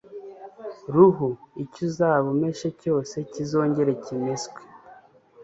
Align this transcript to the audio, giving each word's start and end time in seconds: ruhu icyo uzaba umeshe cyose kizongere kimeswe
ruhu 0.93 1.29
icyo 1.63 1.81
uzaba 1.89 2.25
umeshe 2.35 2.67
cyose 2.81 3.15
kizongere 3.31 3.91
kimeswe 4.03 4.59